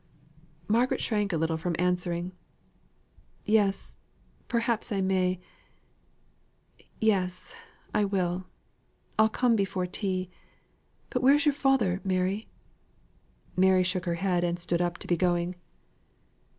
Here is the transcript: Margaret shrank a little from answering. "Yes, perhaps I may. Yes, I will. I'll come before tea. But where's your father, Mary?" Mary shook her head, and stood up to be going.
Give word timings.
Margaret 0.67 0.99
shrank 0.99 1.31
a 1.31 1.37
little 1.37 1.57
from 1.57 1.75
answering. 1.77 2.31
"Yes, 3.45 3.99
perhaps 4.47 4.91
I 4.91 4.99
may. 4.99 5.39
Yes, 6.99 7.53
I 7.93 8.05
will. 8.05 8.45
I'll 9.19 9.29
come 9.29 9.55
before 9.55 9.85
tea. 9.85 10.31
But 11.11 11.21
where's 11.21 11.45
your 11.45 11.53
father, 11.53 12.01
Mary?" 12.03 12.47
Mary 13.55 13.83
shook 13.83 14.05
her 14.05 14.15
head, 14.15 14.43
and 14.43 14.57
stood 14.57 14.81
up 14.81 14.97
to 14.97 15.05
be 15.07 15.15
going. 15.15 15.53